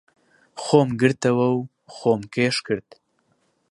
[0.63, 1.61] خۆم گرتەوە و
[1.95, 2.89] خۆم کێش کرد.